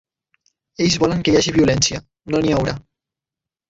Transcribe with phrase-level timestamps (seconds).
[0.85, 2.03] Ells volen que hi hagi violència;
[2.35, 2.79] no n’hi haurà.